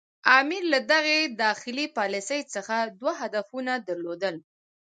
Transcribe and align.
امیر 0.39 0.63
له 0.73 0.79
دغې 0.91 1.19
داخلي 1.43 1.85
پالیسي 1.97 2.41
څخه 2.53 2.75
دوه 2.99 3.13
هدفونه 3.21 3.73
درلودل. 3.87 4.35